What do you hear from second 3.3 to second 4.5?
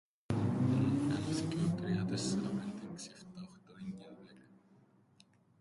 οχτώ, εννιά, δέκα.